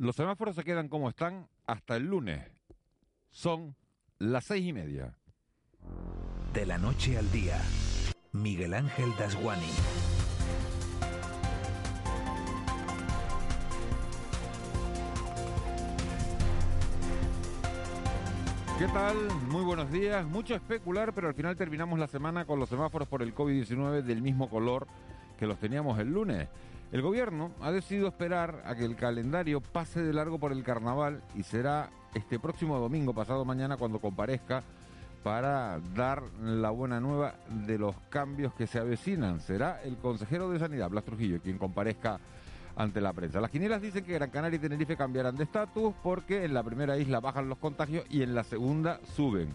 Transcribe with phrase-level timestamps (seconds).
[0.00, 2.40] Los semáforos se quedan como están hasta el lunes.
[3.28, 3.76] Son
[4.18, 5.14] las seis y media.
[6.54, 7.60] De la noche al día,
[8.32, 9.68] Miguel Ángel Dasguani.
[18.78, 19.16] ¿Qué tal?
[19.50, 20.24] Muy buenos días.
[20.24, 24.22] Mucho especular, pero al final terminamos la semana con los semáforos por el COVID-19 del
[24.22, 24.86] mismo color
[25.38, 26.48] que los teníamos el lunes.
[26.92, 31.22] El gobierno ha decidido esperar a que el calendario pase de largo por el carnaval
[31.36, 34.64] y será este próximo domingo, pasado mañana, cuando comparezca
[35.22, 39.38] para dar la buena nueva de los cambios que se avecinan.
[39.40, 42.18] Será el consejero de Sanidad, Blas Trujillo, quien comparezca
[42.74, 43.40] ante la prensa.
[43.40, 46.96] Las quinielas dicen que Gran Canaria y Tenerife cambiarán de estatus porque en la primera
[46.98, 49.54] isla bajan los contagios y en la segunda suben.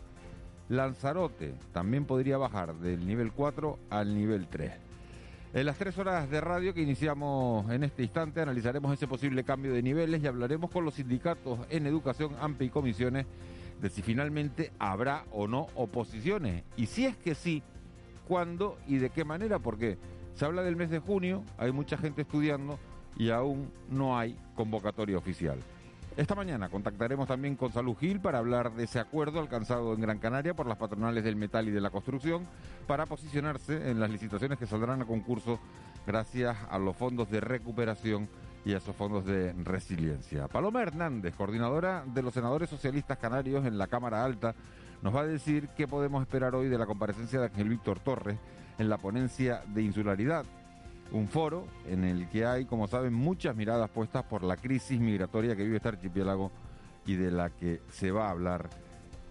[0.69, 4.94] Lanzarote también podría bajar del nivel 4 al nivel 3.
[5.55, 9.71] En las tres horas de radio que iniciamos en este instante analizaremos ese posible cambio
[9.71, 13.25] de niveles y hablaremos con los sindicatos en educación, AMPE y comisiones
[13.81, 16.65] de si finalmente habrá o no oposiciones.
[16.75, 17.63] Y si es que sí,
[18.27, 19.97] cuándo y de qué manera, porque
[20.33, 22.77] se habla del mes de junio, hay mucha gente estudiando,
[23.15, 25.57] y aún no hay convocatoria oficial.
[26.17, 30.17] Esta mañana contactaremos también con Salud Gil para hablar de ese acuerdo alcanzado en Gran
[30.17, 32.47] Canaria por las patronales del metal y de la construcción
[32.87, 35.59] para posicionarse en las licitaciones que saldrán a concurso
[36.07, 38.29] gracias a los fondos de recuperación
[38.63, 40.47] y a esos fondos de resiliencia.
[40.47, 44.55] Paloma Hernández, coordinadora de los senadores socialistas canarios en la Cámara Alta,
[45.01, 48.37] nos va a decir qué podemos esperar hoy de la comparecencia de Ángel Víctor Torres
[48.79, 50.45] en la ponencia de insularidad
[51.11, 55.55] un foro en el que hay, como saben, muchas miradas puestas por la crisis migratoria
[55.55, 56.51] que vive este archipiélago
[57.05, 58.69] y de la que se va a hablar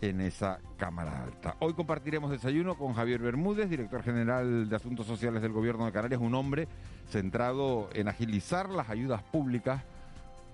[0.00, 1.56] en esa Cámara Alta.
[1.60, 6.20] Hoy compartiremos desayuno con Javier Bermúdez, director general de Asuntos Sociales del Gobierno de Canarias,
[6.20, 6.68] un hombre
[7.08, 9.82] centrado en agilizar las ayudas públicas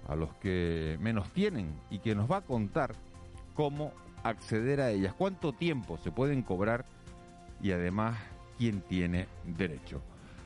[0.08, 2.94] a los que menos tienen y que nos va a contar
[3.54, 3.92] cómo
[4.22, 6.84] acceder a ellas, cuánto tiempo se pueden cobrar
[7.62, 8.16] y además
[8.56, 10.00] quién tiene derecho.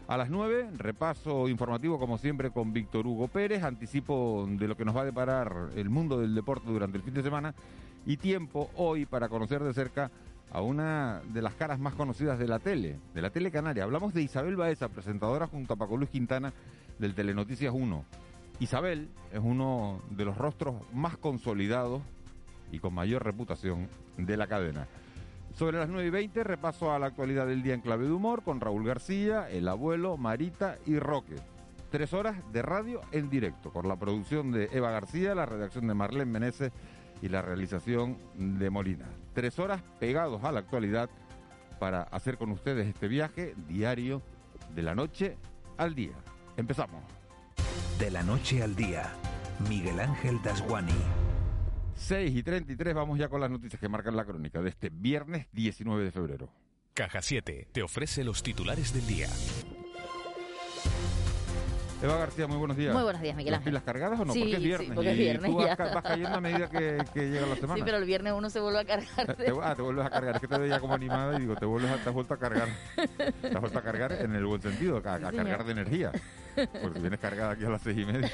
[0.07, 4.85] A las 9, repaso informativo como siempre con Víctor Hugo Pérez, anticipo de lo que
[4.85, 7.55] nos va a deparar el mundo del deporte durante el fin de semana
[8.05, 10.11] y tiempo hoy para conocer de cerca
[10.53, 13.85] a una de las caras más conocidas de la tele, de la tele canaria.
[13.85, 16.53] Hablamos de Isabel Baeza, presentadora junto a Paco Luis Quintana
[16.99, 18.05] del Telenoticias 1.
[18.61, 22.03] Isabel es uno de los rostros más consolidados
[22.71, 23.89] y con mayor reputación
[24.19, 24.87] de la cadena.
[25.55, 28.43] Sobre las 9 y 20, repaso a la actualidad del día en clave de humor
[28.43, 31.37] con Raúl García, el abuelo, Marita y Roque.
[31.93, 35.95] Tres horas de radio en directo, con la producción de Eva García, la redacción de
[35.95, 36.73] Marlene Meneses
[37.23, 39.07] y la realización de Molina.
[39.33, 41.09] Tres horas pegados a la actualidad
[41.79, 44.23] para hacer con ustedes este viaje diario
[44.75, 45.37] de la noche
[45.77, 46.15] al día.
[46.57, 47.01] Empezamos.
[48.01, 49.13] De la noche al día,
[49.69, 51.24] Miguel Ángel Dasguani.
[51.97, 55.47] 6 y 33, vamos ya con las noticias que marcan la crónica de este viernes
[55.53, 56.49] 19 de febrero.
[56.93, 59.29] Caja 7 te ofrece los titulares del día.
[62.03, 62.93] Eva García, muy buenos días.
[62.93, 63.71] Muy buenos días, Miguel ¿Las Ángel.
[63.73, 64.33] pilas cargadas o no?
[64.35, 64.91] Sí, porque es sí, viernes.
[64.95, 67.75] porque es y viernes, tú vas, vas cayendo a medida que, que llega la semana.
[67.77, 69.55] Sí, pero el viernes uno se vuelve a cargar de...
[69.63, 70.35] Ah, te vuelves a cargar.
[70.35, 72.39] Es que te veía como animada y digo, te, vuelves a, te has vuelto a
[72.39, 72.69] cargar.
[73.41, 75.65] Te has vuelto a cargar en el buen sentido, a, a Sí, cargar señor.
[75.65, 76.13] de energía.
[76.83, 78.31] Porque vienes cargada aquí a las seis y media.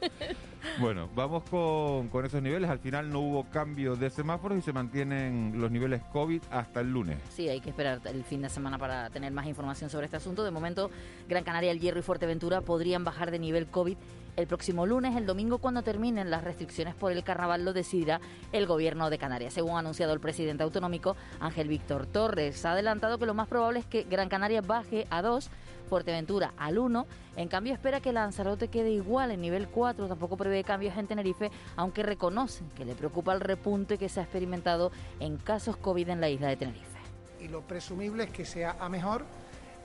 [0.78, 2.70] Bueno, vamos con, con esos niveles.
[2.70, 6.92] Al final no hubo cambio de semáforos y se mantienen los niveles COVID hasta el
[6.92, 7.18] lunes.
[7.30, 10.44] Sí, hay que esperar el fin de semana para tener más información sobre este asunto.
[10.44, 10.90] De momento,
[11.28, 13.96] Gran Canaria, El Hierro y Fuerteventura podrían bajar de nivel COVID
[14.36, 15.16] el próximo lunes.
[15.16, 18.20] El domingo, cuando terminen las restricciones por el carnaval, lo decidirá
[18.52, 19.54] el gobierno de Canarias.
[19.54, 23.80] Según ha anunciado el presidente autonómico, Ángel Víctor Torres, ha adelantado que lo más probable
[23.80, 25.50] es que Gran Canaria baje a 2,
[25.90, 27.06] Fuerteventura al 1.
[27.36, 30.06] En cambio, espera que Lanzarote quede igual en nivel 4.
[30.06, 34.22] Tampoco prevé cambios en Tenerife, aunque reconoce que le preocupa el repunte que se ha
[34.22, 36.98] experimentado en casos COVID en la isla de Tenerife.
[37.40, 39.24] y lo presumible es que sea a mejor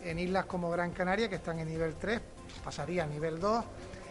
[0.04, 2.22] en islas como Gran Canaria, que están en nivel 3,
[2.64, 3.66] pasaría a nivel 2,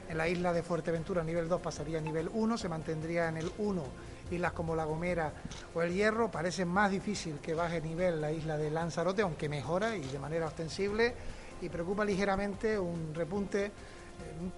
[0.09, 3.51] en la isla de Fuerteventura nivel 2 pasaría a nivel 1, se mantendría en el
[3.59, 3.83] 1
[4.31, 5.33] islas como La Gomera
[5.75, 9.97] o El Hierro, parece más difícil que baje nivel la isla de Lanzarote, aunque mejora
[9.97, 11.15] y de manera ostensible,
[11.65, 13.73] y preocupa ligeramente un repunte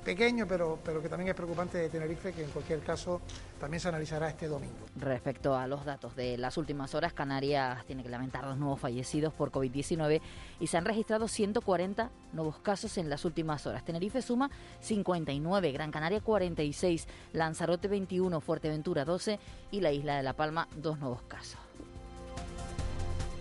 [0.04, 3.20] pequeño, pero, pero que también es preocupante de Tenerife, que en cualquier caso
[3.60, 4.74] también se analizará este domingo.
[4.96, 9.32] Respecto a los datos de las últimas horas, Canarias tiene que lamentar dos nuevos fallecidos
[9.32, 10.20] por COVID-19
[10.60, 13.84] y se han registrado 140 nuevos casos en las últimas horas.
[13.84, 14.50] Tenerife suma
[14.80, 19.38] 59, Gran Canaria 46, Lanzarote 21, Fuerteventura 12
[19.70, 21.65] y la isla de La Palma dos nuevos casos.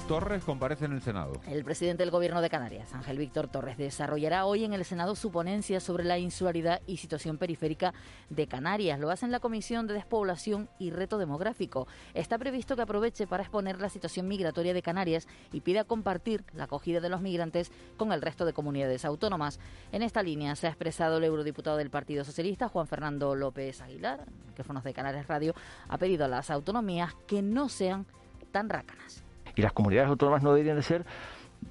[0.07, 1.33] Torres comparece en el Senado.
[1.47, 5.31] El presidente del Gobierno de Canarias, Ángel Víctor Torres, desarrollará hoy en el Senado su
[5.31, 7.91] ponencia sobre la insularidad y situación periférica
[8.29, 8.99] de Canarias.
[8.99, 11.87] Lo hace en la Comisión de Despoblación y Reto Demográfico.
[12.13, 16.65] Está previsto que aproveche para exponer la situación migratoria de Canarias y pida compartir la
[16.65, 19.59] acogida de los migrantes con el resto de comunidades autónomas.
[19.91, 24.25] En esta línea se ha expresado el eurodiputado del Partido Socialista, Juan Fernando López Aguilar,
[24.55, 25.55] que de Canarias Radio,
[25.89, 28.05] ha pedido a las autonomías que no sean
[28.51, 29.24] tan rácanas.
[29.55, 31.05] Y las comunidades autónomas no deberían de ser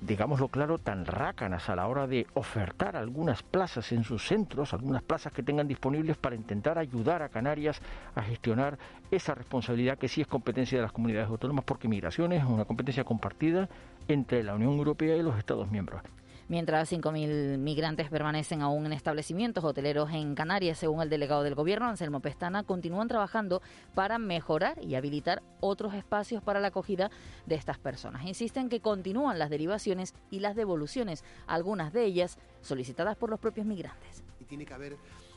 [0.01, 5.03] digámoslo claro, tan rácanas a la hora de ofertar algunas plazas en sus centros, algunas
[5.03, 7.81] plazas que tengan disponibles para intentar ayudar a Canarias
[8.15, 8.79] a gestionar
[9.11, 13.05] esa responsabilidad que sí es competencia de las comunidades autónomas, porque migración es una competencia
[13.05, 13.69] compartida
[14.09, 16.03] entre la Unión Europea y los Estados miembros
[16.49, 21.87] mientras 5.000 migrantes permanecen aún en establecimientos hoteleros en Canarias, según el delegado del Gobierno,
[21.87, 23.63] Anselmo Pestana, continúan trabajando
[23.95, 27.11] para mejorar y habilitar otros espacios para la acogida
[27.47, 28.25] de estas personas.
[28.25, 33.67] Insisten que continúan las derivaciones y las devoluciones, algunas de ellas solicitadas por los propios
[33.67, 34.23] migrantes.
[34.41, 34.97] Y tiene que haber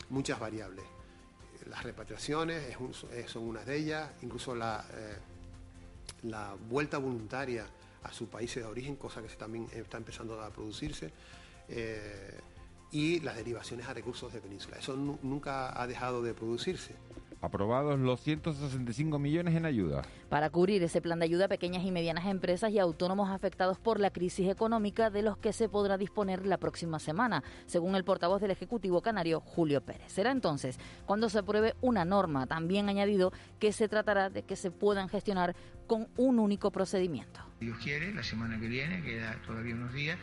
[0.09, 0.85] muchas variables.
[1.69, 2.77] Las repatriaciones
[3.27, 5.17] son una de ellas, incluso la, eh,
[6.23, 7.65] la vuelta voluntaria
[8.07, 11.11] a sus países de origen, cosa que también está empezando a producirse,
[11.69, 12.39] eh,
[12.91, 14.77] y las derivaciones a recursos de península.
[14.77, 16.95] Eso nunca ha dejado de producirse.
[17.41, 20.01] Aprobados los 165 millones en ayuda.
[20.29, 23.99] Para cubrir ese plan de ayuda a pequeñas y medianas empresas y autónomos afectados por
[23.99, 28.41] la crisis económica de los que se podrá disponer la próxima semana, según el portavoz
[28.41, 30.11] del Ejecutivo Canario, Julio Pérez.
[30.11, 34.71] Será entonces cuando se apruebe una norma, también añadido que se tratará de que se
[34.71, 35.55] puedan gestionar
[35.85, 37.39] con un único procedimiento.
[37.59, 40.19] Dios quiere, la semana que viene, queda todavía unos días,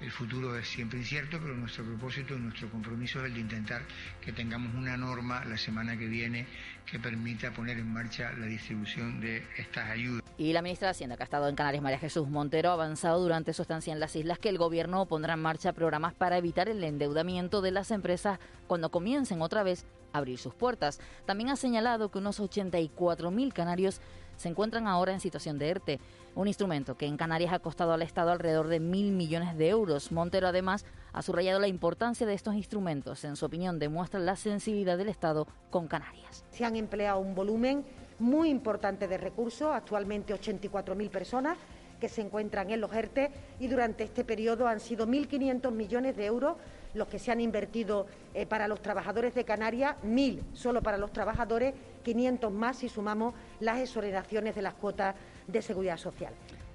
[0.00, 3.82] el futuro es siempre incierto, pero nuestro propósito y nuestro compromiso es el de intentar
[4.20, 6.46] que tengamos una norma la semana que viene
[6.86, 10.22] que permita poner en marcha la distribución de estas ayudas.
[10.38, 13.20] Y la ministra de Hacienda, que ha estado en Canarias, María Jesús Montero, ha avanzado
[13.20, 16.68] durante su estancia en las islas que el gobierno pondrá en marcha programas para evitar
[16.68, 21.00] el endeudamiento de las empresas cuando comiencen otra vez a abrir sus puertas.
[21.26, 24.00] También ha señalado que unos 84.000 canarios
[24.36, 26.00] se encuentran ahora en situación de ERTE,
[26.38, 30.12] un instrumento que en Canarias ha costado al Estado alrededor de mil millones de euros.
[30.12, 33.24] Montero además ha subrayado la importancia de estos instrumentos.
[33.24, 36.44] En su opinión, demuestra la sensibilidad del Estado con Canarias.
[36.52, 37.84] Se han empleado un volumen
[38.20, 41.58] muy importante de recursos, actualmente 84.000 personas
[41.98, 46.26] que se encuentran en los ERTE y durante este periodo han sido 1.500 millones de
[46.26, 46.56] euros
[46.94, 51.12] los que se han invertido eh, para los trabajadores de Canarias, 1.000 solo para los
[51.12, 51.74] trabajadores,
[52.04, 55.16] 500 más si sumamos las exoneraciones de las cuotas
[55.48, 56.32] de seguridad social.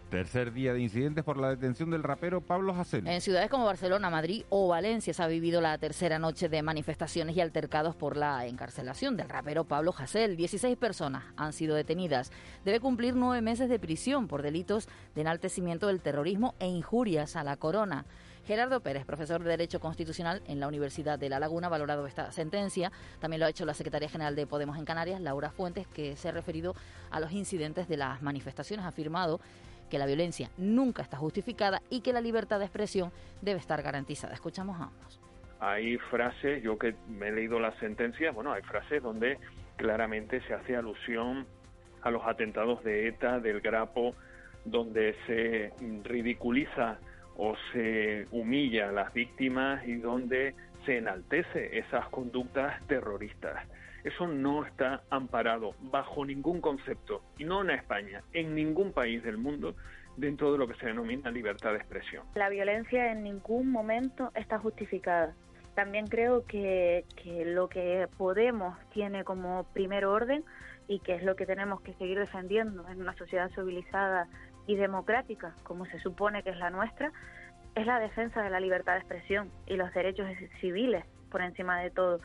[0.09, 3.07] Tercer día de incidentes por la detención del rapero Pablo Hasél.
[3.07, 7.35] En ciudades como Barcelona, Madrid o Valencia se ha vivido la tercera noche de manifestaciones
[7.35, 10.37] y altercados por la encarcelación del rapero Pablo Hasél.
[10.37, 12.31] 16 personas han sido detenidas.
[12.63, 17.43] Debe cumplir nueve meses de prisión por delitos de enaltecimiento del terrorismo e injurias a
[17.43, 18.05] la corona.
[18.45, 22.29] Gerardo Pérez, profesor de Derecho Constitucional en la Universidad de La Laguna, ha valorado esta
[22.33, 22.91] sentencia.
[23.21, 26.27] También lo ha hecho la secretaria general de Podemos en Canarias, Laura Fuentes, que se
[26.27, 26.75] ha referido
[27.09, 28.85] a los incidentes de las manifestaciones.
[28.85, 29.39] Ha afirmado
[29.89, 34.33] que la violencia nunca está justificada y que la libertad de expresión debe estar garantizada.
[34.33, 35.21] Escuchamos a ambos.
[35.61, 39.39] Hay frases, yo que me he leído las sentencias, bueno, hay frases donde
[39.77, 41.47] claramente se hace alusión
[42.01, 44.13] a los atentados de ETA, del Grapo,
[44.65, 45.71] donde se
[46.03, 46.97] ridiculiza
[47.37, 53.65] o se humilla a las víctimas y donde se enaltece esas conductas terroristas.
[54.03, 59.37] Eso no está amparado bajo ningún concepto, y no en España, en ningún país del
[59.37, 59.75] mundo,
[60.17, 62.25] dentro de lo que se denomina libertad de expresión.
[62.35, 65.33] La violencia en ningún momento está justificada.
[65.73, 70.43] También creo que, que lo que Podemos tiene como primer orden
[70.87, 74.27] y que es lo que tenemos que seguir defendiendo en una sociedad civilizada
[74.67, 77.11] y democrática, como se supone que es la nuestra,
[77.75, 80.27] es la defensa de la libertad de expresión y los derechos
[80.61, 82.19] civiles por encima de todo.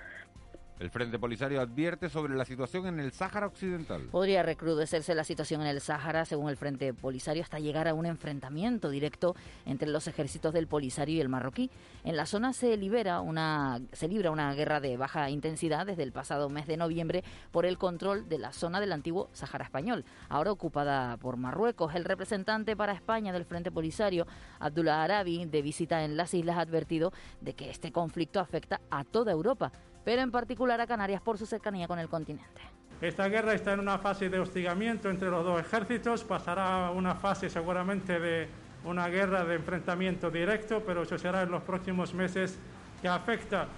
[0.81, 4.03] El Frente Polisario advierte sobre la situación en el Sáhara Occidental.
[4.13, 8.07] Podría recrudecerse la situación en el Sáhara, según el Frente Polisario, hasta llegar a un
[8.07, 9.35] enfrentamiento directo
[9.67, 11.69] entre los ejércitos del Polisario y el marroquí.
[12.05, 16.13] En la zona se libera una se libra una guerra de baja intensidad desde el
[16.13, 20.53] pasado mes de noviembre por el control de la zona del antiguo Sáhara español, ahora
[20.53, 21.97] ocupada por Marruecos.
[21.97, 24.29] El representante para España del Frente Polisario,
[24.61, 29.03] Abdullah Arabi, de visita en las islas, ha advertido de que este conflicto afecta a
[29.03, 29.73] toda Europa
[30.05, 32.61] pero en particular a Canarias por su cercanía con el continente.
[33.01, 37.15] Esta guerra está en una fase de hostigamiento entre los dos ejércitos, pasará a una
[37.15, 38.49] fase seguramente de
[38.85, 42.59] una guerra de enfrentamiento directo, pero eso será en los próximos meses
[43.01, 43.69] que afecta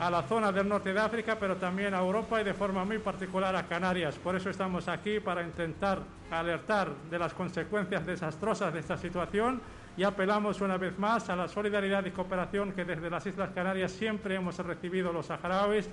[0.00, 2.98] a la zona del norte de África, pero también a Europa y de forma muy
[2.98, 4.16] particular a Canarias.
[4.16, 9.60] Por eso estamos aquí para intentar alertar de las consecuencias desastrosas de esta situación
[9.96, 13.92] y apelamos una vez más a la solidaridad y cooperación que desde las Islas Canarias
[13.92, 15.88] siempre hemos recibido los saharauis.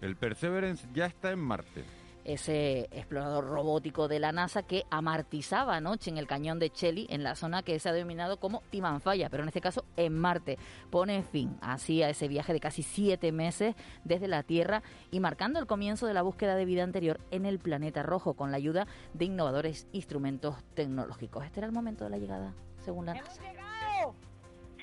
[0.00, 1.84] El Perseverance ya está en Marte.
[2.24, 7.24] Ese explorador robótico de la NASA que amartizaba anoche en el cañón de Chelly, en
[7.24, 10.56] la zona que se ha denominado como Timanfaya, pero en este caso en Marte.
[10.90, 15.58] Pone fin así a ese viaje de casi siete meses desde la Tierra y marcando
[15.58, 18.86] el comienzo de la búsqueda de vida anterior en el planeta rojo con la ayuda
[19.14, 21.44] de innovadores instrumentos tecnológicos.
[21.44, 23.30] Este era el momento de la llegada según la NASA.
[23.32, 24.14] ¡Hemos llegado!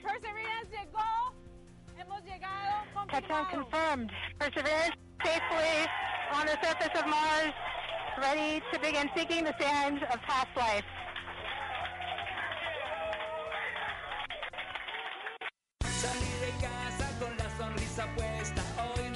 [0.02, 1.34] Perseverance llegó.
[1.98, 3.08] Hemos llegado.
[3.12, 4.12] Touchdown confirmed.
[4.40, 5.88] Perseverance safely
[6.34, 7.54] on the surface of Mars,
[8.22, 10.86] ready to begin seeking the sands of past life.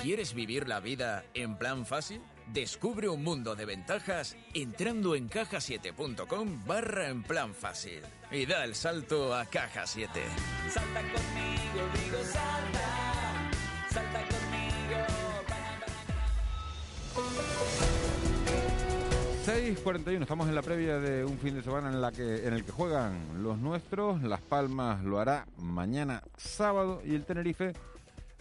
[0.03, 2.19] ¿Quieres vivir la vida en plan fácil?
[2.51, 8.75] Descubre un mundo de ventajas entrando en cajasiete.com barra en plan fácil y da el
[8.75, 10.12] salto a Caja 7.
[10.69, 13.51] Salta conmigo, digo salta.
[13.91, 15.05] Salta conmigo.
[19.45, 22.65] 6.41, estamos en la previa de un fin de semana en, la que, en el
[22.65, 24.22] que juegan los nuestros.
[24.22, 27.72] Las Palmas lo hará mañana sábado y el Tenerife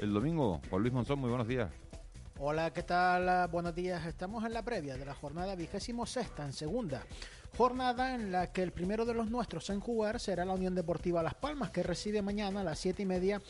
[0.03, 0.61] el domingo.
[0.69, 1.71] Juan Luis Monzón, muy buenos días.
[2.39, 3.49] Hola, ¿qué tal?
[3.49, 4.05] Buenos días.
[4.05, 7.05] Estamos en la previa de la jornada vigésimo sexta en segunda.
[7.57, 11.23] Jornada en la que el primero de los nuestros en jugar será la Unión Deportiva
[11.23, 13.41] Las Palmas, que recibe mañana a las siete y media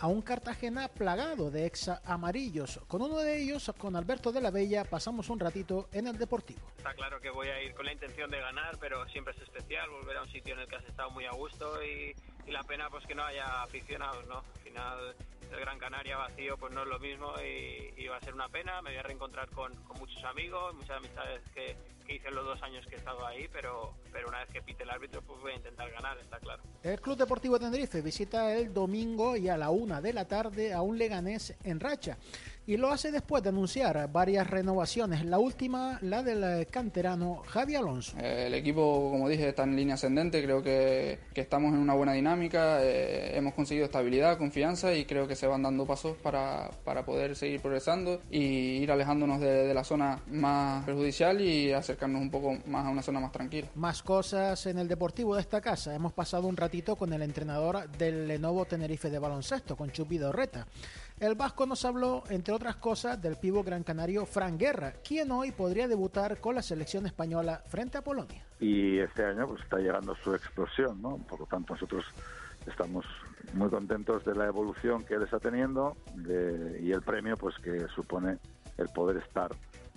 [0.00, 2.80] a un Cartagena plagado de ex amarillos.
[2.88, 6.60] Con uno de ellos, con Alberto de la Bella, pasamos un ratito en el Deportivo.
[6.78, 9.88] Está claro que voy a ir con la intención de ganar, pero siempre es especial
[9.90, 12.16] volver a un sitio en el que has estado muy a gusto y,
[12.48, 14.38] y la pena pues que no haya aficionados, ¿no?
[14.38, 15.14] Al final
[15.52, 18.82] el Gran Canaria vacío pues no es lo mismo y, va a ser una pena.
[18.82, 21.76] Me voy a reencontrar con, con muchos amigos, muchas amistades que,
[22.14, 24.90] hice los dos años que he estado ahí, pero, pero una vez que pite el
[24.90, 26.62] árbitro pues voy a intentar ganar, está claro.
[26.82, 30.82] El Club Deportivo Tenerife visita el domingo y a la una de la tarde a
[30.82, 32.16] un Leganés en racha
[32.70, 35.24] y lo hace después de anunciar varias renovaciones.
[35.24, 38.16] La última, la del canterano Javi Alonso.
[38.20, 41.94] Eh, el equipo, como dije, está en línea ascendente, creo que, que estamos en una
[41.94, 46.70] buena dinámica, eh, hemos conseguido estabilidad, confianza y creo que se van dando pasos para,
[46.84, 51.99] para poder seguir progresando y ir alejándonos de, de, la zona más perjudicial y acercarnos
[52.06, 53.68] un poco más a una zona más tranquila.
[53.74, 55.94] Más cosas en el deportivo de esta casa.
[55.94, 60.66] Hemos pasado un ratito con el entrenador del Lenovo Tenerife de baloncesto, con Chupi Dorreta.
[61.18, 65.52] El Vasco nos habló, entre otras cosas, del pivo gran canario Fran Guerra, quien hoy
[65.52, 68.42] podría debutar con la selección española frente a Polonia.
[68.58, 71.18] Y este año pues está llegando su explosión, ¿no?
[71.18, 72.04] Por lo tanto nosotros
[72.66, 73.04] estamos
[73.54, 77.86] muy contentos de la evolución que él está teniendo de, y el premio pues que
[77.94, 78.38] supone
[78.78, 79.50] el poder estar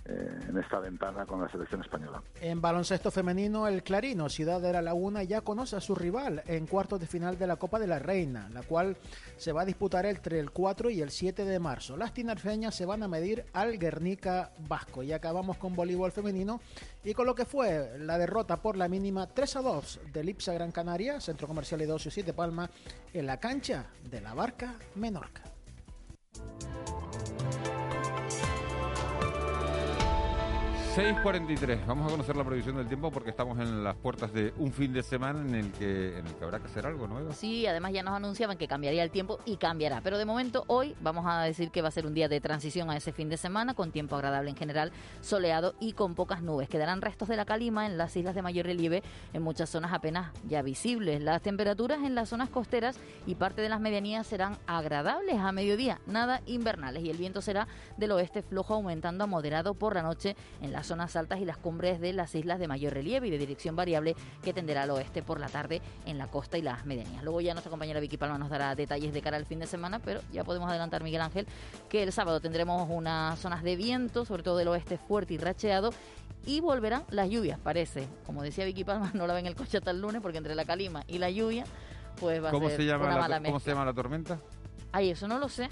[0.06, 2.22] en esta ventana con la selección española.
[2.42, 6.68] En baloncesto femenino, el Clarino, Ciudad de la Laguna, ya conoce a su rival en
[6.68, 8.98] cuartos de final de la Copa de la Reina, la cual
[9.38, 11.96] se va a disputar entre el 4 y el 7 de marzo.
[11.96, 15.04] Las tinerfeñas se van a medir al Guernica Vasco.
[15.04, 16.60] Y acabamos con voleibol femenino
[17.04, 20.54] y con lo que fue la derrota por la mínima 3 a 2 del Ipsa
[20.54, 22.70] Gran Canaria, Centro Comercial de 2 y 7 Palma,
[23.14, 25.44] en la cancha de la Barca Menorca.
[30.96, 34.72] 6.43, vamos a conocer la previsión del tiempo porque estamos en las puertas de un
[34.72, 37.34] fin de semana en el que, en el que habrá que hacer algo nuevo.
[37.34, 40.96] Sí, además ya nos anunciaban que cambiaría el tiempo y cambiará, pero de momento hoy
[41.02, 43.38] vamos a decir que va a ser un día de transición a ese fin de
[43.38, 46.70] semana con tiempo agradable en general, soleado y con pocas nubes.
[46.70, 49.02] Quedarán restos de la calima en las islas de mayor relieve,
[49.34, 51.24] en muchas zonas apenas ya visibles.
[51.24, 56.02] Las temperaturas en las zonas costeras y parte de las medianías serán agradables a mediodía,
[56.06, 60.36] nada invernales y el viento será del oeste flojo aumentando a moderado por la noche
[60.62, 63.32] en las las zonas altas y las cumbres de las islas de mayor relieve y
[63.32, 66.86] de dirección variable que tenderá al oeste por la tarde en la costa y las
[66.86, 67.24] medianías.
[67.24, 70.00] Luego ya nuestra compañera Vicky Palma nos dará detalles de cara al fin de semana,
[70.00, 71.48] pero ya podemos adelantar, Miguel Ángel,
[71.88, 75.92] que el sábado tendremos unas zonas de viento, sobre todo del oeste fuerte y racheado,
[76.46, 78.10] y volverán las lluvias, parece.
[78.26, 80.66] Como decía Vicky Palma, no la ven el coche hasta el lunes porque entre la
[80.66, 81.64] calima y la lluvia,
[82.20, 84.38] pues va ¿Cómo a ser se llama una la, mala ¿Cómo se llama la tormenta?
[84.92, 85.70] Ay, eso no lo sé.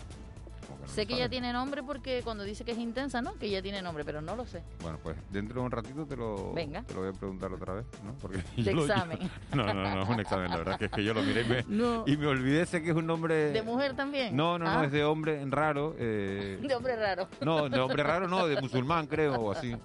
[0.80, 3.34] No Sé que ya tiene nombre porque cuando dice que es intensa, ¿no?
[3.36, 4.62] Que ya tiene nombre, pero no lo sé.
[4.82, 6.84] Bueno, pues dentro de un ratito te lo, Venga.
[6.84, 8.14] te lo voy a preguntar otra vez, ¿no?
[8.22, 9.20] Porque De yo- examen.
[9.54, 11.46] no, no, no, es un examen, la verdad que es que yo lo miré y
[11.46, 12.04] me, No.
[12.08, 13.52] y me olvidé, sé que es un nombre...
[13.52, 14.36] ¿De mujer también?
[14.36, 15.96] No, no, no, Ah, es de hombre raro.
[15.98, 17.28] eh, De hombre raro.
[17.42, 19.76] No, de hombre raro no, de musulmán creo, o así.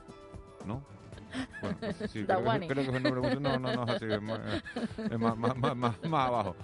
[0.67, 0.83] ¿No?
[1.61, 2.69] Bueno, no sé, sí, creo, que, Dawani.
[2.69, 3.61] creo que es un nombre musulmán.
[3.63, 4.41] No, no, no, es así, es más,
[5.11, 5.37] es más,
[5.77, 6.57] más- más abajo.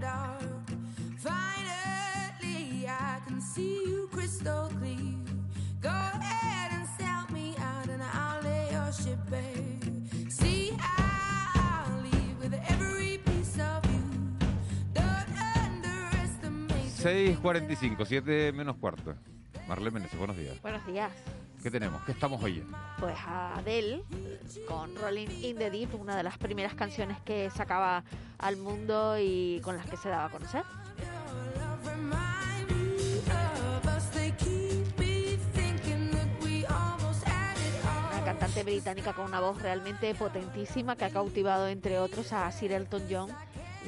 [0.00, 0.42] Dark.
[1.18, 4.96] Finally, I can see you crystal clear.
[5.80, 10.30] Go ahead and sell me out, and I'll lay your ship bare.
[10.30, 14.02] See, I'll leave with every piece of you.
[14.92, 16.92] Don't underestimate.
[17.42, 19.14] 6.45, 7 menos cuarto.
[19.68, 20.60] Marlene buenos días.
[20.62, 21.10] Buenos días.
[21.66, 22.00] ¿Qué tenemos?
[22.04, 22.78] ¿Qué estamos oyendo?
[23.00, 24.04] Pues a Adele
[24.68, 28.04] con Rolling in the Deep, una de las primeras canciones que sacaba
[28.38, 30.62] al mundo y con las que se daba a conocer.
[38.24, 43.02] Cantante británica con una voz realmente potentísima que ha cautivado entre otros a Sir Elton
[43.10, 43.30] John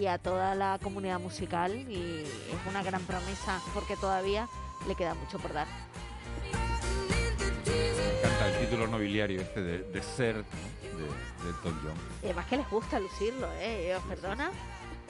[0.00, 4.49] y a toda la comunidad musical y es una gran promesa porque todavía
[4.88, 5.88] le queda mucho por dar.
[7.78, 10.99] Me encanta el título nobiliario este de, de ser ¿no?
[10.99, 11.94] de, de Elton John.
[12.23, 13.87] Y además que les gusta lucirlo, ¿eh?
[13.90, 14.50] Ellos, perdona,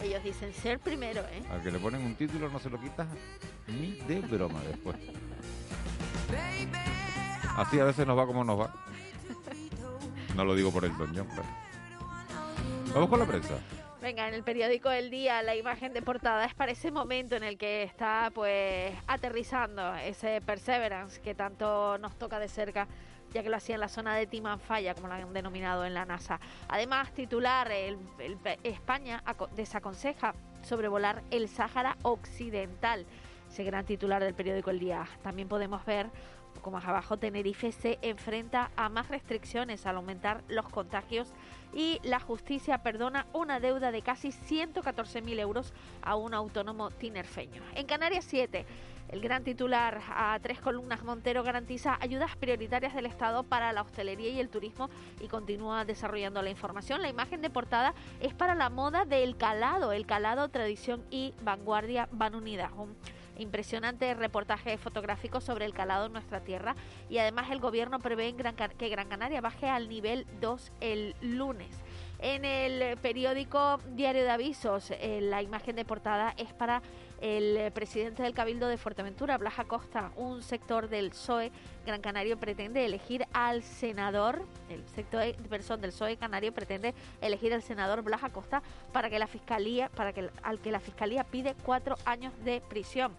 [0.02, 1.42] ellos dicen ser primero, ¿eh?
[1.50, 3.06] Al que le ponen un título no se lo quitas
[3.66, 4.96] ni de broma después.
[7.56, 8.74] Así a veces nos va como nos va.
[10.36, 11.42] No lo digo por Elton John, pero...
[12.94, 13.58] Vamos con la prensa.
[14.08, 17.42] Venga, en el periódico El Día la imagen de portada es para ese momento en
[17.44, 22.88] el que está pues aterrizando ese Perseverance que tanto nos toca de cerca
[23.34, 26.06] ya que lo hacía en la zona de Timanfaya, como lo han denominado en la
[26.06, 26.40] NASA.
[26.70, 27.70] Además, titular,
[28.62, 33.04] España aco- desaconseja sobrevolar el Sáhara Occidental.
[33.50, 35.06] Ese gran titular del periódico El Día.
[35.22, 40.42] También podemos ver, un poco más abajo, Tenerife se enfrenta a más restricciones al aumentar
[40.48, 41.30] los contagios
[41.72, 47.62] y la justicia perdona una deuda de casi 114.000 euros a un autónomo tinerfeño.
[47.74, 48.66] En Canarias 7,
[49.08, 54.28] el gran titular a tres columnas Montero garantiza ayudas prioritarias del Estado para la hostelería
[54.28, 57.00] y el turismo y continúa desarrollando la información.
[57.00, 59.92] La imagen de portada es para la moda del calado.
[59.92, 62.70] El calado, tradición y vanguardia van unidas.
[62.76, 62.94] Un
[63.38, 66.76] impresionante reportaje fotográfico sobre el calado en nuestra tierra
[67.08, 71.14] y además el gobierno prevé en Gran que Gran Canaria baje al nivel 2 el
[71.20, 71.68] lunes.
[72.20, 76.82] En el periódico Diario de Avisos, eh, la imagen de portada es para
[77.20, 80.12] el eh, presidente del Cabildo de Fuerteventura, Blas Acosta.
[80.16, 81.50] Un sector del PSOE
[81.86, 87.52] Gran Canario pretende elegir al senador, el sector de- perdón, del PSOE Canario pretende elegir
[87.54, 91.54] al senador Blas Acosta para que la fiscalía, para que al que la fiscalía pide
[91.64, 93.12] cuatro años de prisión.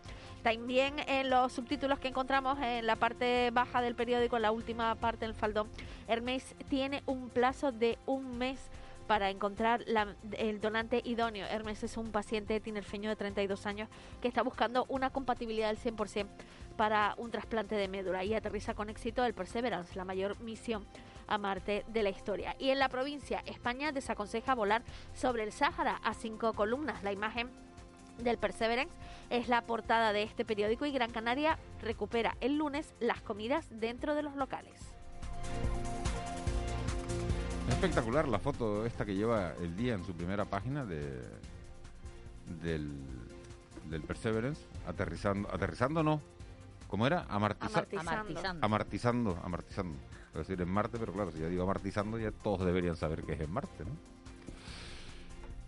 [0.43, 4.95] También en los subtítulos que encontramos en la parte baja del periódico, en la última
[4.95, 5.67] parte del faldón,
[6.07, 8.57] Hermes tiene un plazo de un mes
[9.09, 9.83] para encontrar
[10.37, 11.47] el donante idóneo.
[11.47, 13.89] Hermes es un paciente tinerfeño de 32 años
[14.21, 16.27] que está buscando una compatibilidad del 100%
[16.77, 20.85] para un trasplante de médula y aterriza con éxito el Perseverance, la mayor misión
[21.25, 22.55] a Marte de la historia.
[22.59, 24.83] Y en la provincia, España desaconseja volar
[25.15, 27.01] sobre el Sáhara a cinco columnas.
[27.01, 27.49] La imagen
[28.19, 28.93] del Perseverance
[29.31, 34.13] es la portada de este periódico y Gran Canaria recupera el lunes las comidas dentro
[34.13, 34.98] de los locales.
[37.69, 41.21] Es espectacular la foto esta que lleva el día en su primera página de
[42.63, 42.91] del,
[43.89, 46.19] del Perseverance, aterrizando, aterrizando no,
[46.87, 47.25] ¿cómo era?
[47.29, 48.65] Amartiza- Amartizando.
[48.65, 49.97] Amartizando, amartizando.
[50.33, 53.33] Es decir, en Marte, pero claro, si ya digo amartizando, ya todos deberían saber que
[53.33, 53.91] es en Marte, ¿no?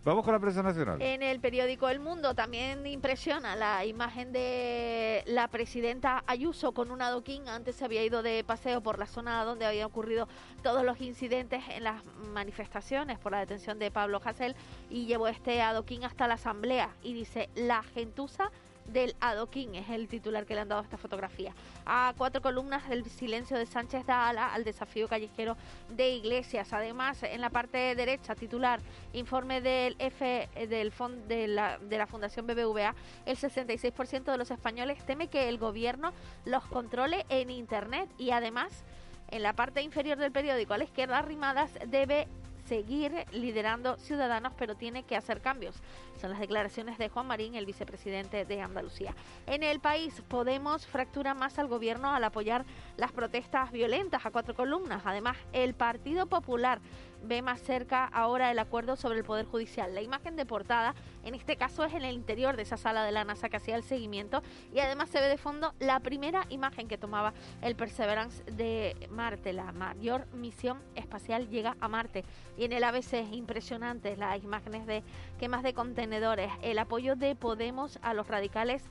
[0.03, 0.99] Vamos con la prensa nacional.
[0.99, 7.03] En el periódico El Mundo también impresiona la imagen de la presidenta Ayuso con un
[7.03, 7.47] adoquín.
[7.47, 10.27] Antes se había ido de paseo por la zona donde habían ocurrido
[10.63, 14.55] todos los incidentes en las manifestaciones por la detención de Pablo Hasél
[14.89, 18.49] y llevó este adoquín hasta la asamblea y dice la gentuza
[18.87, 21.53] del adoquín, es el titular que le han dado a esta fotografía.
[21.85, 25.57] A cuatro columnas del silencio de Sánchez da ala al desafío callejero
[25.89, 26.73] de Iglesias.
[26.73, 28.79] Además, en la parte derecha, titular,
[29.13, 34.51] informe del F del fond, de, la, de la Fundación BBVA, el 66% de los
[34.51, 36.13] españoles teme que el gobierno
[36.45, 38.83] los controle en Internet y además
[39.31, 42.27] en la parte inferior del periódico a la izquierda, Arrimadas debe
[42.71, 45.75] seguir liderando Ciudadanos, pero tiene que hacer cambios.
[46.21, 49.13] Son las declaraciones de Juan Marín, el vicepresidente de Andalucía.
[49.45, 52.63] En el país, Podemos fractura más al gobierno al apoyar
[52.95, 55.01] las protestas violentas a cuatro columnas.
[55.03, 56.79] Además, el Partido Popular
[57.23, 59.93] ve más cerca ahora el acuerdo sobre el Poder Judicial.
[59.93, 63.11] La imagen de portada, en este caso, es en el interior de esa sala de
[63.11, 64.41] la NASA que hacía el seguimiento
[64.73, 69.53] y además se ve de fondo la primera imagen que tomaba el Perseverance de Marte.
[69.53, 72.23] La mayor misión espacial llega a Marte
[72.57, 75.03] y en el ABC impresionante las imágenes de
[75.39, 78.83] quemas de contenedores, el apoyo de Podemos a los radicales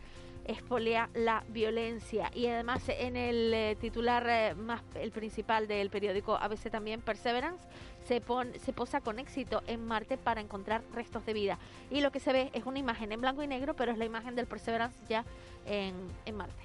[0.44, 2.30] espolea la violencia.
[2.34, 7.64] Y además en el eh, titular eh, más el principal del periódico ABC también, Perseverance,
[8.06, 8.22] se,
[8.64, 11.58] se posa con éxito en Marte para encontrar restos de vida.
[11.90, 14.04] Y lo que se ve es una imagen en blanco y negro, pero es la
[14.04, 15.24] imagen del Perseverance ya
[15.66, 15.94] en,
[16.26, 16.62] en Marte.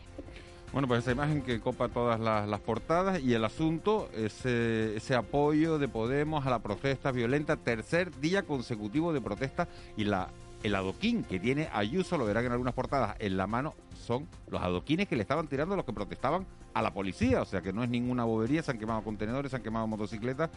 [0.73, 5.15] Bueno, pues esa imagen que copa todas las, las portadas y el asunto, ese, ese
[5.15, 10.29] apoyo de Podemos a la protesta violenta, tercer día consecutivo de protesta y la
[10.63, 14.61] el adoquín que tiene Ayuso, lo verán en algunas portadas, en la mano son los
[14.61, 17.83] adoquines que le estaban tirando los que protestaban a la policía, o sea que no
[17.83, 20.49] es ninguna bobería, se han quemado contenedores, se han quemado motocicletas.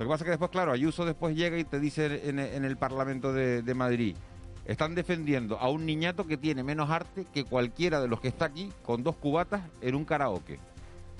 [0.00, 2.76] Lo que pasa es que después, claro, Ayuso después llega y te dice en, el
[2.78, 4.16] Parlamento de, de Madrid,
[4.64, 8.46] están defendiendo a un niñato que tiene menos arte que cualquiera de los que está
[8.46, 10.58] aquí con dos cubatas en un karaoke.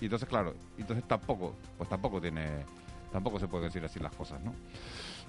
[0.01, 2.49] Y entonces, claro, entonces tampoco, pues tampoco tiene,
[3.13, 4.55] tampoco se pueden decir así las cosas, ¿no?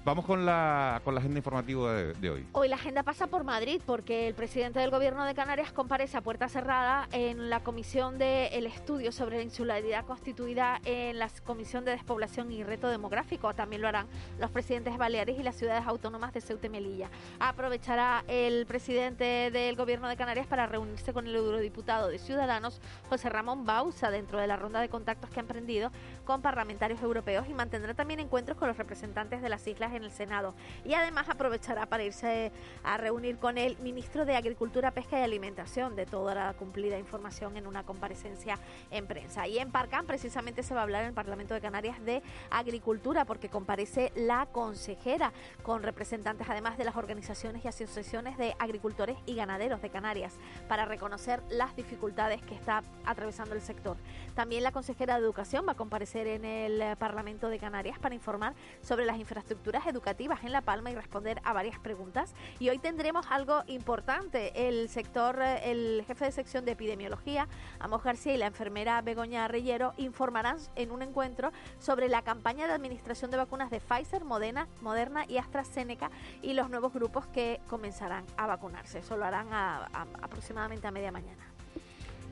[0.03, 2.47] Vamos con la, con la agenda informativa de, de, hoy.
[2.53, 6.21] Hoy la agenda pasa por Madrid porque el presidente del Gobierno de Canarias comparece a
[6.21, 11.91] puerta cerrada en la comisión del estudio sobre la insularidad constituida en la Comisión de
[11.91, 13.53] Despoblación y Reto Demográfico.
[13.53, 14.07] También lo harán
[14.39, 17.11] los presidentes de Baleares y las ciudades autónomas de Ceuta y Melilla.
[17.39, 23.29] Aprovechará el presidente del Gobierno de Canarias para reunirse con el eurodiputado de Ciudadanos, José
[23.29, 25.91] Ramón Bausa, dentro de la ronda de contactos que ha emprendido
[26.25, 30.11] con parlamentarios europeos y mantendrá también encuentros con los representantes de las islas en el
[30.11, 30.53] Senado.
[30.83, 32.51] Y además aprovechará para irse
[32.83, 37.55] a reunir con el ministro de Agricultura, Pesca y Alimentación de toda la cumplida información
[37.55, 39.47] en una comparecencia en prensa.
[39.47, 43.23] Y en Parcán precisamente se va a hablar en el Parlamento de Canarias de Agricultura
[43.23, 45.31] porque comparece la consejera
[45.63, 50.33] con representantes además de las organizaciones y asociaciones de agricultores y ganaderos de Canarias
[50.67, 53.95] para reconocer las dificultades que está atravesando el sector.
[54.35, 58.55] También la consejera de Educación va a comparecer en el Parlamento de Canarias para informar
[58.81, 62.33] sobre las infraestructuras educativas en La Palma y responder a varias preguntas.
[62.59, 64.67] Y hoy tendremos algo importante.
[64.67, 67.47] El sector, el jefe de sección de epidemiología,
[67.79, 72.73] Amos García, y la enfermera Begoña Reyero informarán en un encuentro sobre la campaña de
[72.73, 76.09] administración de vacunas de Pfizer, Moderna, Moderna y AstraZeneca
[76.41, 78.99] y los nuevos grupos que comenzarán a vacunarse.
[78.99, 79.85] Eso lo harán a,
[80.21, 81.45] aproximadamente a media mañana.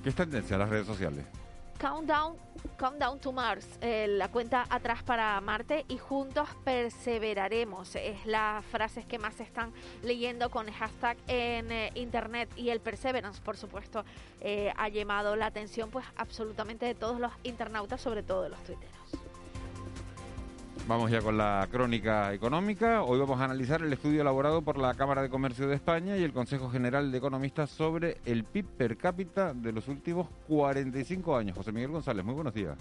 [0.04, 1.26] ¿Qué es tendencia en las redes sociales?
[1.80, 2.36] Countdown,
[2.78, 7.96] Countdown to Mars, eh, la cuenta atrás para Marte y juntos perseveraremos.
[7.96, 9.72] Es las frases que más se están
[10.04, 14.04] leyendo con hashtag en eh, internet y el Perseverance, por supuesto,
[14.42, 18.62] eh, ha llamado la atención pues absolutamente de todos los internautas, sobre todo de los
[18.66, 18.99] tuiteros.
[20.90, 23.04] Vamos ya con la crónica económica.
[23.04, 26.24] Hoy vamos a analizar el estudio elaborado por la Cámara de Comercio de España y
[26.24, 31.56] el Consejo General de Economistas sobre el PIB per cápita de los últimos 45 años.
[31.56, 32.76] José Miguel González, muy buenos días.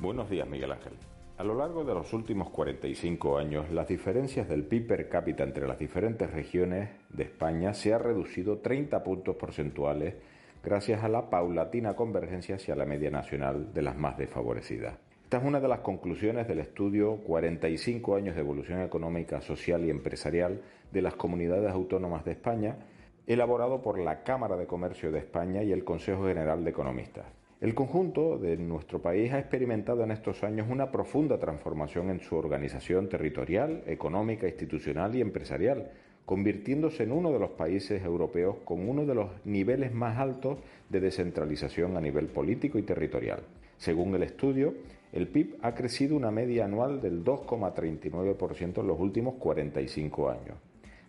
[0.00, 0.94] Buenos días, Miguel Ángel.
[1.38, 5.68] A lo largo de los últimos 45 años, las diferencias del PIB per cápita entre
[5.68, 10.16] las diferentes regiones de España se ha reducido 30 puntos porcentuales
[10.64, 15.05] gracias a la paulatina convergencia hacia la media nacional de las más desfavorecidas.
[15.36, 19.90] Esta es una de las conclusiones del estudio 45 años de evolución económica, social y
[19.90, 22.78] empresarial de las comunidades autónomas de España,
[23.26, 27.26] elaborado por la Cámara de Comercio de España y el Consejo General de Economistas.
[27.60, 32.34] El conjunto de nuestro país ha experimentado en estos años una profunda transformación en su
[32.34, 35.90] organización territorial, económica, institucional y empresarial,
[36.24, 40.56] convirtiéndose en uno de los países europeos con uno de los niveles más altos
[40.88, 43.40] de descentralización a nivel político y territorial.
[43.76, 44.72] Según el estudio,
[45.12, 50.56] el PIB ha crecido una media anual del 2,39% en los últimos 45 años.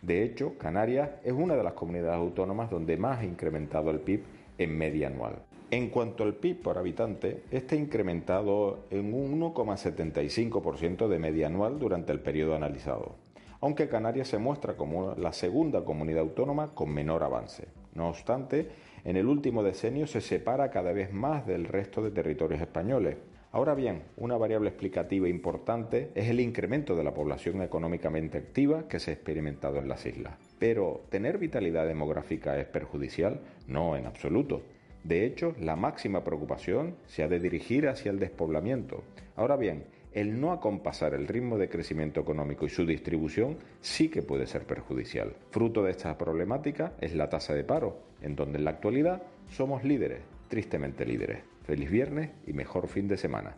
[0.01, 4.21] De hecho, Canarias es una de las comunidades autónomas donde más ha incrementado el PIB
[4.57, 5.39] en media anual.
[5.69, 11.77] En cuanto al PIB por habitante, este ha incrementado en un 1,75% de media anual
[11.77, 13.15] durante el periodo analizado,
[13.59, 17.67] aunque Canarias se muestra como la segunda comunidad autónoma con menor avance.
[17.95, 18.69] No obstante,
[19.03, 23.17] en el último decenio se separa cada vez más del resto de territorios españoles.
[23.51, 28.99] Ahora bien, una variable explicativa importante es el incremento de la población económicamente activa que
[28.99, 30.35] se ha experimentado en las islas.
[30.59, 33.39] Pero, ¿tener vitalidad demográfica es perjudicial?
[33.67, 34.63] No, en absoluto.
[35.03, 39.03] De hecho, la máxima preocupación se ha de dirigir hacia el despoblamiento.
[39.37, 44.23] Ahora bien, el no acompasar el ritmo de crecimiento económico y su distribución sí que
[44.23, 45.33] puede ser perjudicial.
[45.51, 49.83] Fruto de esta problemática es la tasa de paro, en donde en la actualidad somos
[49.83, 51.56] líderes, tristemente líderes.
[51.67, 53.57] Feliz viernes y mejor fin de semana.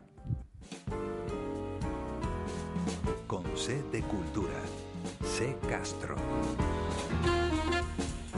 [3.28, 4.60] Con C de Cultura.
[5.24, 6.16] C Castro.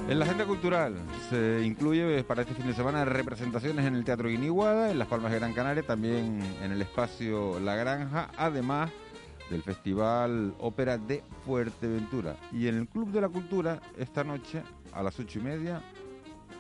[0.09, 0.95] En la agenda cultural
[1.29, 5.31] se incluye para este fin de semana representaciones en el Teatro Guiniguada, en Las Palmas
[5.31, 8.91] de Gran Canaria, también en el espacio La Granja, además
[9.49, 12.35] del Festival Ópera de Fuerteventura.
[12.51, 15.81] Y en el Club de la Cultura, esta noche a las ocho y media,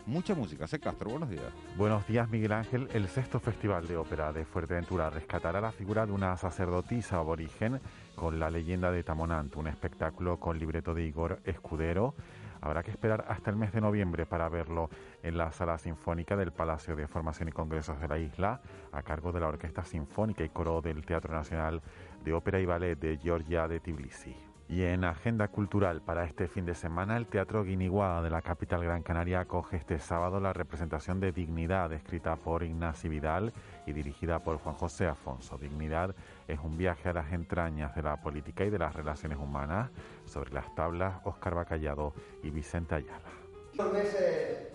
[0.05, 0.67] mucha música.
[0.67, 0.79] C.
[0.79, 1.43] Castro, buenos días.
[1.77, 2.87] Buenos días, Miguel Ángel.
[2.93, 7.79] El sexto Festival de Ópera de Fuerteventura rescatará la figura de una sacerdotisa aborigen
[8.15, 12.15] con la leyenda de Tamonant, un espectáculo con libreto de Igor Escudero.
[12.61, 14.89] Habrá que esperar hasta el mes de noviembre para verlo
[15.23, 18.61] en la sala sinfónica del Palacio de Formación y Congresos de la isla,
[18.91, 21.81] a cargo de la Orquesta Sinfónica y Coro del Teatro Nacional
[22.23, 24.50] de Ópera y Ballet de Georgia de Tbilisi.
[24.71, 28.81] Y en agenda cultural para este fin de semana, el Teatro Guiniguada de la capital
[28.81, 33.51] Gran Canaria acoge este sábado la representación de Dignidad, escrita por Ignacio Vidal
[33.85, 35.57] y dirigida por Juan José Afonso.
[35.57, 36.15] Dignidad
[36.47, 39.89] es un viaje a las entrañas de la política y de las relaciones humanas
[40.23, 43.29] sobre las tablas Óscar Bacallado y Vicente Ayala.
[43.73, 44.69] Dos meses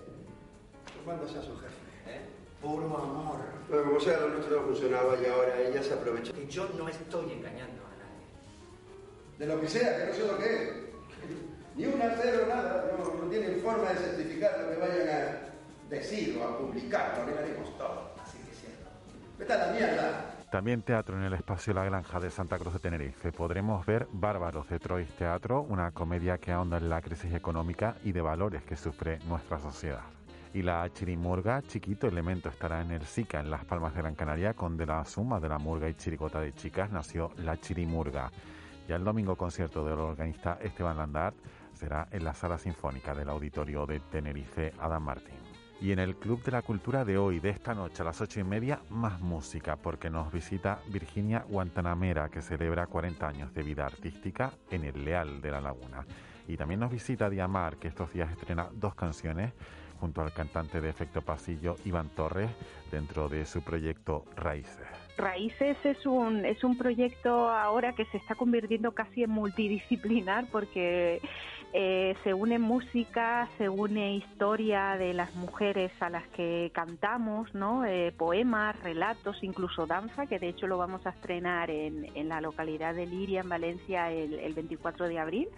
[1.03, 1.75] tomándose a su jefe.
[2.07, 2.21] ¿eh?
[2.61, 3.39] Puro amor.
[3.71, 6.35] Bueno, como sea, lo nuestro no funcionaba y ahora ella se aprovecha.
[6.35, 7.86] Que yo no estoy engañando.
[9.39, 10.71] De lo que sea, que no sé lo que es.
[11.77, 12.91] Ni una cero, nada.
[12.97, 17.19] No, no tienen forma de certificar lo que vayan a decir o a publicar.
[17.19, 18.13] Lo negaremos todo.
[18.23, 18.91] Así que cierto.
[19.39, 20.37] Vete a la mierda.
[20.51, 23.31] También teatro en el espacio La Granja de Santa Cruz de Tenerife.
[23.33, 28.13] Podremos ver Bárbaros de Troyes Teatro, una comedia que ahonda en la crisis económica y
[28.13, 30.05] de valores que sufre nuestra sociedad.
[30.55, 34.55] Y la chirimurga, chiquito elemento, estará en el SICA, en Las Palmas de Gran Canaria,
[34.55, 38.31] con de la suma de la murga y chirigota de chicas nació la chirimurga.
[38.89, 41.37] Ya el domingo concierto del organista Esteban Landart
[41.73, 45.35] será en la sala sinfónica del auditorio de Tenerife Adam Martín.
[45.81, 48.41] Y en el Club de la Cultura de hoy, de esta noche a las ocho
[48.41, 53.85] y media, más música, porque nos visita Virginia Guantanamera, que celebra 40 años de vida
[53.85, 56.07] artística en el Leal de la Laguna.
[56.49, 59.53] Y también nos visita Diamar, que estos días estrena dos canciones
[60.01, 62.51] junto al cantante de efecto pasillo Iván Torres
[62.91, 65.06] dentro de su proyecto Raíces.
[65.17, 71.21] Raíces es un, es un proyecto ahora que se está convirtiendo casi en multidisciplinar porque
[71.73, 77.85] eh, se une música, se une historia de las mujeres a las que cantamos, ¿no?
[77.85, 82.41] Eh, poemas, relatos, incluso danza, que de hecho lo vamos a estrenar en, en la
[82.41, 85.49] localidad de Liria, en Valencia, el, el 24 de abril.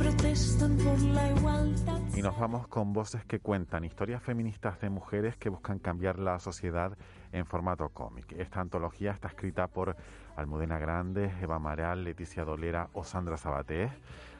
[0.00, 2.00] Protestan por la igualdad.
[2.16, 6.38] Y nos vamos con voces que cuentan historias feministas de mujeres que buscan cambiar la
[6.38, 6.96] sociedad
[7.32, 8.32] en formato cómic.
[8.32, 9.96] Esta antología está escrita por
[10.36, 13.90] Almudena Grande, Eva Maral, Leticia Dolera o Sandra Sabatés.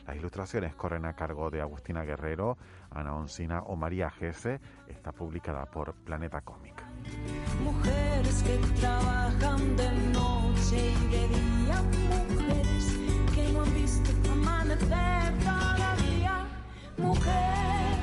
[0.07, 2.57] Las ilustraciones corren a cargo de Agustina Guerrero,
[2.91, 4.61] Ana Oncina o María Gese.
[4.89, 6.83] Está publicada por Planeta Cómic.
[7.63, 11.83] Mujeres que trabajan de noche y de día,
[12.31, 12.99] mujeres
[13.35, 15.50] que no han visto amanecer.
[17.01, 17.97] Mujer,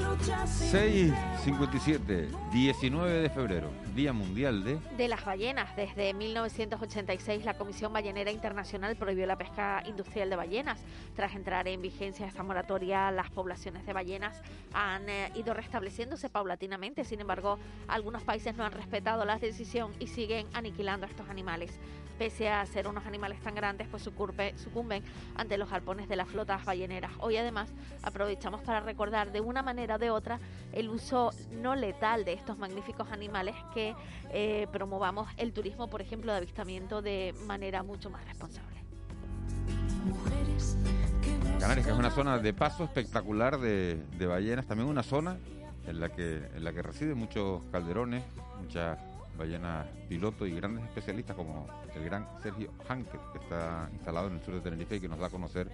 [0.00, 4.78] lucha sin 6.57, 19 de febrero, Día Mundial de...
[4.98, 5.74] De las ballenas.
[5.74, 10.80] Desde 1986 la Comisión Ballenera Internacional prohibió la pesca industrial de ballenas.
[11.16, 14.42] Tras entrar en vigencia esta moratoria, las poblaciones de ballenas
[14.74, 17.04] han eh, ido restableciéndose paulatinamente.
[17.04, 21.72] Sin embargo, algunos países no han respetado la decisión y siguen aniquilando a estos animales.
[22.18, 25.02] Pese a ser unos animales tan grandes, pues sucurpe- sucumben
[25.36, 27.12] ante los galpones de las flotas balleneras.
[27.20, 27.72] Hoy además
[28.02, 30.38] aprovechamos para recordar de una manera o de otra
[30.74, 33.94] el uso no letal de estos magníficos animales que
[34.30, 38.68] eh, promovamos el turismo, por ejemplo, de avistamiento de manera mucho más responsable.
[41.58, 45.36] Canarias, que es una zona de paso espectacular de, de ballenas, también una zona
[45.86, 48.22] en la que en la que residen muchos calderones,
[48.60, 48.98] muchas
[49.36, 54.42] ballenas piloto y grandes especialistas como el gran Sergio Hanker, que está instalado en el
[54.42, 55.68] sur de Tenerife y que nos da a conocer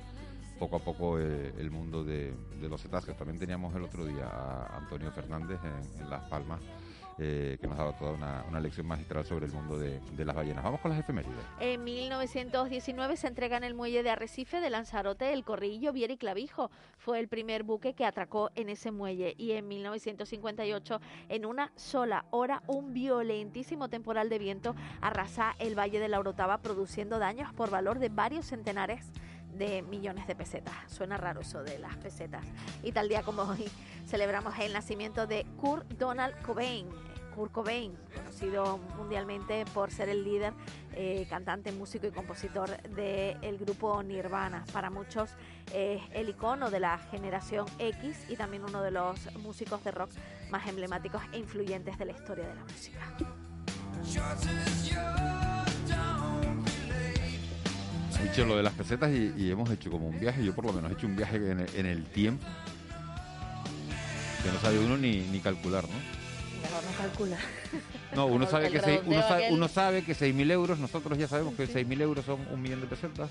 [0.59, 3.17] poco a poco eh, el mundo de, de los cetáceos.
[3.17, 6.61] También teníamos el otro día a Antonio Fernández en, Las Palmas
[7.19, 10.25] eh, que nos ha dado toda una, una lección magistral sobre el mundo de, de
[10.25, 10.63] las ballenas.
[10.63, 11.35] Vamos con las efemérides.
[11.61, 16.19] En 1919 se entrega en el muelle de Arrecife de Lanzarote el Corrillo, Viera y
[16.19, 16.71] Clavijo.
[16.99, 19.35] Fue el primer buque que atracó en ese muelle.
[19.39, 26.01] Y en 1958, en una sola hora, un violentísimo temporal de viento arrasa el Valle
[26.01, 29.11] de la Orotava, produciendo daños por valor de varios centenares
[29.57, 30.75] de millones de pesetas.
[30.89, 32.45] Suena raro eso de las pesetas.
[32.83, 33.65] Y tal día como hoy
[34.07, 36.89] celebramos el nacimiento de Kurt Donald Cobain.
[37.35, 40.55] Kurt Cobain, conocido mundialmente por ser el líder,
[40.95, 44.65] eh, cantante, músico y compositor del grupo Nirvana.
[44.73, 45.31] Para muchos
[45.75, 50.11] es el icono de la generación X y también uno de los músicos de rock
[50.51, 53.01] más emblemáticos e influyentes de la historia de la música.
[58.17, 60.65] Has dicho lo de las pesetas y, y hemos hecho como un viaje, yo por
[60.65, 62.45] lo menos he hecho un viaje en el, en el tiempo
[64.43, 66.17] que no sabe uno ni, ni calcular, ¿no?
[66.63, 67.37] Mejor no calcula.
[68.15, 71.29] No, uno sabe, que seis- uno, sabe, aquel- uno sabe que 6.000 euros, nosotros ya
[71.29, 73.29] sabemos que 6.000 euros son un millón de pesetas,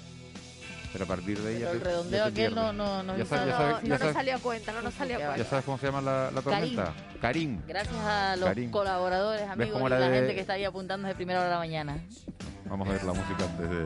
[0.92, 2.56] pero a partir de ahí ya el te- ya redondeo aquel pierde.
[2.56, 5.20] no- no- no ya ya No, ya nos salió a cuenta, no nos salió a
[5.20, 5.50] ya cuenta.
[5.50, 6.94] sabes cómo se llama la, la tormenta.
[7.22, 7.62] Karim.
[7.68, 8.70] Gracias a los Karim.
[8.72, 11.60] colaboradores, amigos y la de- gente que está ahí apuntando de primera hora de la
[11.60, 11.98] mañana.
[12.70, 13.86] Vamos a ver la música antes de...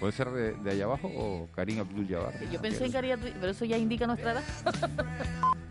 [0.00, 2.34] ¿Puede ser de, de allá abajo o Karim Abdul Jabbar?
[2.50, 4.42] Yo pensé en que haría, pero eso ya indica nuestra edad.